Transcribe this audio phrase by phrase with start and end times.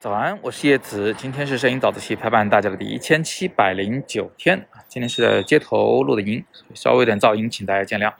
[0.00, 6.42] 早安，我是叶子，今天是摄影早自习陪伴大家的第一千七百零九天啊，今天是在街头录的音，
[6.72, 8.12] 稍微有点噪音，请大家见谅。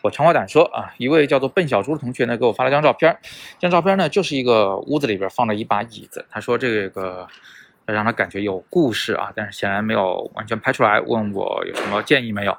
[0.00, 3.18] 我长话短说啊，一位叫做笨小猪的同学呢，给我发了张照片，
[3.58, 7.26] 这张照片呢就是一个屋子里边放了一把椅子，他说这个
[7.84, 12.56] 让他感觉有故事啊，但是显然没有完全拍出来，问我有什么建议没有？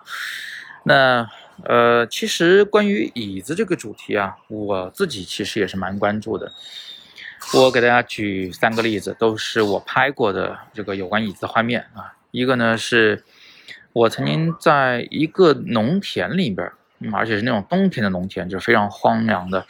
[0.84, 1.28] 那
[1.64, 6.52] 呃，其实关于椅子这个主题啊，我自己其实也是蛮关注的。
[7.54, 12.14] 我给大家举三个例子，都是我拍过的这个有关椅子的画面啊。
[12.32, 13.24] 一个呢是
[13.94, 19.66] 我曾经在一个农田里边，嗯，而且是那种冬天的农田，就是非常荒凉的。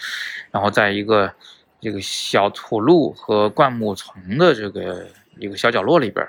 [0.52, 1.32] 然后在一个
[1.80, 5.06] 这个小土路和灌木丛的这个
[5.38, 6.26] 一个小角落里边，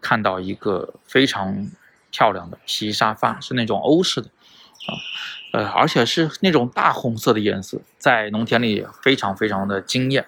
[0.00, 1.70] 看到一个非常
[2.10, 4.28] 漂亮的皮沙发，是那种欧式的
[4.86, 4.94] 啊，
[5.52, 10.26] 呃，而且是那种大红色的颜色，在农田里非常非常的惊艳。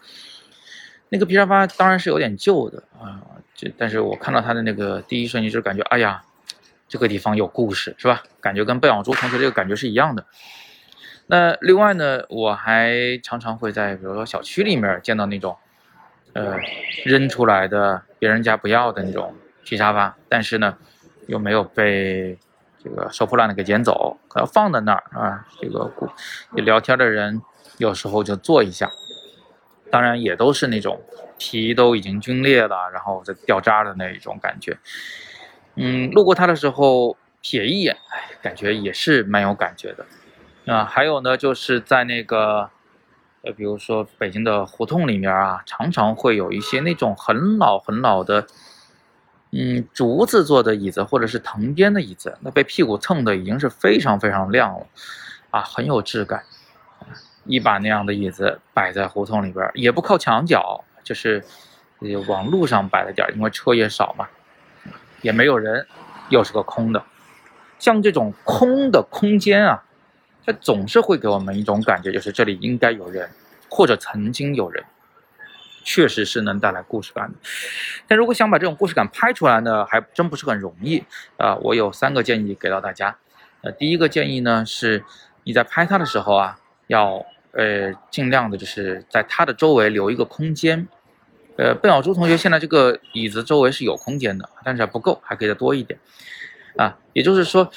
[1.09, 3.21] 那个皮沙发当然是有点旧的啊，
[3.55, 6.23] 这但是我看到它的那个第一瞬间就感觉，哎呀，
[6.89, 8.23] 这个地方有故事是吧？
[8.41, 10.25] 感觉跟贝小猪同学这个感觉是一样的。
[11.27, 15.57] 那另外呢，我还常常会在比如说小区里面见到那种，
[16.33, 16.57] 呃，
[17.05, 20.77] 扔出来的别人家不要的那种皮沙发，但是呢，
[21.29, 22.37] 又没有被
[22.83, 25.47] 这个收破烂的给捡走，可要放在那儿啊。
[25.61, 25.91] 这个
[26.55, 27.41] 聊天的人
[27.79, 28.91] 有时候就坐一下。
[29.91, 31.03] 当然也都是那种
[31.37, 34.79] 皮都已经皲裂了，然后再掉渣的那一种感觉。
[35.75, 40.07] 嗯，路过它的时候瞥一眼，哎，感觉也是蛮有感觉的。
[40.73, 42.71] 啊，还有呢，就是在那个，
[43.43, 48.47] 呃，比如说北京的胡同里面啊，常常会有一些那种很老很老的，
[49.55, 54.87] 嗯，竹子做的椅子或者是藤编的椅子，那被屁股蹭的已经是非常非常亮了，
[55.51, 56.43] 啊，很有质感。
[57.45, 61.45] 一把那样的椅子摆在胡同里边，也不靠墙角，就是
[62.29, 64.27] 往路上摆了点，因为车也少嘛，
[65.21, 65.87] 也没有人，
[66.31, 67.03] 又是个空的。
[67.79, 69.85] 像这种空的空间啊，
[70.47, 73.29] 它总是会给我们一种感觉，就是这里应该有人，
[73.69, 74.83] 或者曾经有人，
[75.85, 77.39] 确实是能带来故事感的。
[78.07, 81.05] 但如果想把这种故事感拍出来呢，还真不是很容易
[81.37, 81.57] 啊。
[81.57, 83.17] 我有三个建议给到大家。
[83.63, 85.05] 呃，第一个建议呢是，
[85.45, 86.59] 你在拍它的时候啊。
[86.89, 90.87] 要呃尽量的就是在它的周围留一个空间，
[91.57, 95.99] 呃，笨小猪同学现在这个椅子周围是有空间的，但是还不够，还可以再多一点，
[96.77, 97.71] 啊，也就是说，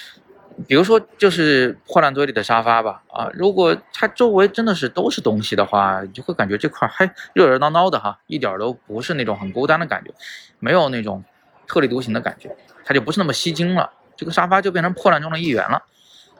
[0.68, 10.12] 比如说就是破烂堆里的沙发吧，啊，如果它周围真的是都是东西的话，就会感觉这块还热热闹闹的哈，一点都不是那种很孤单的感觉，
[10.60, 11.24] 没有那种
[11.68, 15.84] 特立独行的感觉，它就不是那么吸睛了，这个沙发就变成破烂中的一员了，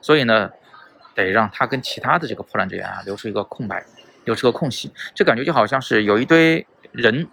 [0.00, 0.50] 所以呢。
[1.16, 3.82] 得让它跟其他的这个破烂之源啊留出一个空白，
[4.24, 7.26] 留出个空隙，这感觉就好像是有一堆人，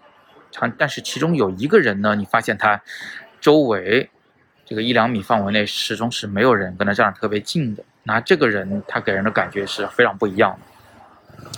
[0.57, 2.81] 但但是其中有一个人呢，你发现他
[3.41, 4.09] 周围
[4.65, 11.49] 这个一两米范围内始终是没有人跟他站得特别近的，那这个人他给人的感觉是非常不一样的。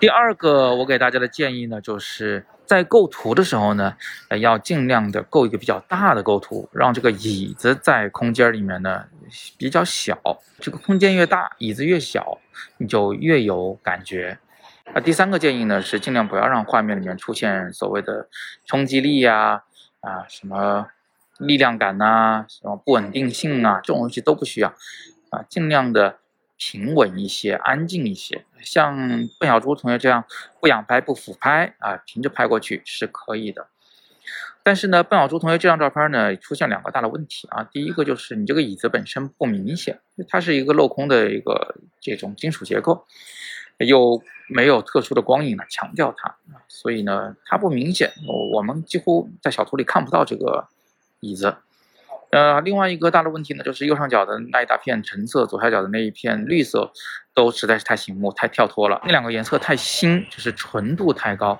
[0.00, 2.44] 第二个我给大家的建议呢，就是。
[2.68, 3.96] 在构图的时候呢，
[4.28, 9.06] 呃，要尽量的构一个比较大的构图，让这个椅子在空间里面呢
[9.56, 10.18] 比较小。
[10.60, 12.36] 这个空间越大，椅子越小，
[12.76, 14.36] 你就越有感觉。
[14.92, 18.28] 啊，第三个建议呢是尽量不要让画面里面出现所谓的
[18.66, 19.62] 冲击力呀，
[20.00, 20.88] 啊，什么
[21.38, 24.68] 力量感呐，什么不稳定性啊，这种东西都不需要。
[25.30, 26.18] 啊，尽量的。
[26.60, 28.96] 平稳一些，安静一些，像
[29.38, 30.24] 笨小猪同学这样
[30.58, 33.68] 不仰拍不俯拍啊，平着拍过去是可以的。
[34.64, 37.62] 但是呢，笨小猪同学这张照片呢，出现两个大的问题啊。
[37.62, 43.06] 第一个就是你这个椅子本身不明显，它是一个镂空的一个这种金属结构，
[43.78, 46.34] 又没有特殊的光影来强调它，
[46.66, 48.12] 所以呢，它不明显，
[48.52, 50.66] 我们几乎在小图里看不到这个
[51.20, 51.56] 椅子。
[52.30, 56.92] 呃，另外一个大的问题呢，就是右上角的那一大片橙色，左下角的那一片绿色，
[57.32, 59.00] 都实在是太醒目、太跳脱了。
[59.04, 61.58] 那两个颜色太新，就是纯度太高，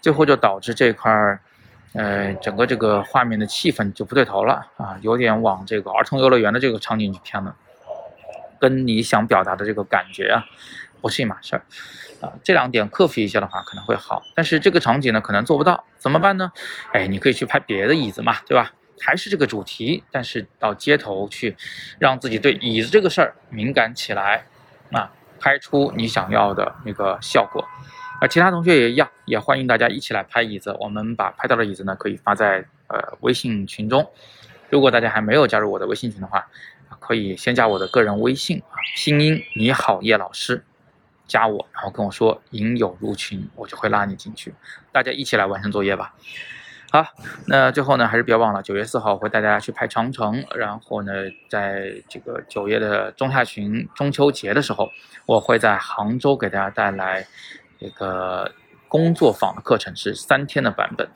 [0.00, 1.40] 最后就导致这块儿，
[1.94, 7.56] 呃，整个这个画面的气氛就不对头了啊，有点往这个儿童游乐园的这个场景去偏了，
[8.60, 10.44] 跟你想表达的这个感觉啊，
[11.00, 11.62] 不是一码事儿
[12.20, 12.32] 啊。
[12.44, 14.22] 这两点克服一下的话，可能会好。
[14.36, 16.52] 但是这个场景呢，可能做不到，怎么办呢？
[16.92, 18.70] 哎，你可以去拍别的椅子嘛，对吧？
[19.00, 21.56] 还是这个主题，但是到街头去，
[21.98, 24.46] 让自己对椅子这个事儿敏感起来，
[24.92, 25.10] 啊，
[25.40, 27.64] 拍出你想要的那个效果。
[28.20, 30.74] 而其他同学也一样，也欢迎大家一起来拍椅子。
[30.80, 34.10] 我们把拍到的椅子呢，可以发在呃微信群中。
[34.70, 36.46] 如果大家还没有加入我的微信群的话，
[36.98, 40.64] 可以先加我的个人微信啊，拼音你好叶老师。
[41.28, 44.54] 加我，然后跟我说“影友入群”，我就会拉你进去，
[44.92, 46.14] 大家一起来完成作业吧。
[46.92, 47.04] 好，
[47.48, 51.12] 那最后呢，还是别忘了，九月四号我会带大家去拍长城，然后呢，
[51.50, 54.88] 在这个九月的中下旬中秋节的时候，
[55.26, 57.26] 我会在杭州给大家带来
[57.78, 58.50] 这个
[58.88, 61.08] 工作坊的课程，是三天的版本。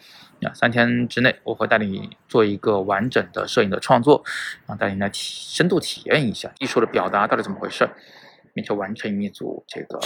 [0.43, 4.25] 啊，三天之内我会带你做一个完整的摄影的创作，
[4.67, 7.89] 啊带你来体深度体验一下艺术的表达到底怎么回事，
[8.53, 10.01] 并且完成一组这个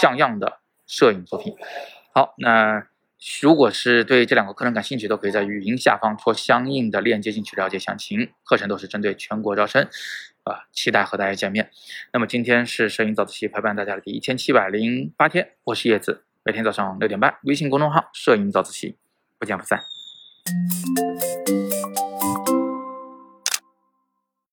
[0.00, 1.54] 像样的摄影作品。
[2.14, 2.86] 好，那。
[3.42, 8.30] 如果是对这两个课程感兴趣，都可以在语音下方戳相应的链接进去了解详情。
[8.44, 9.88] 课程都是针对全国招生，
[10.44, 11.70] 啊，期待和大家见面。
[12.12, 18.96] 那么今天是摄影早自习陪伴大家的第一千七百零八天，我是叶子，每天早上六点半，微信公众号“摄影早自习”，
[19.38, 19.80] 不见不散。